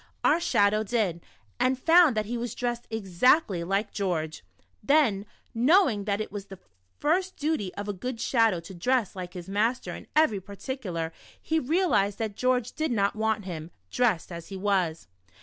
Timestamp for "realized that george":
11.59-12.69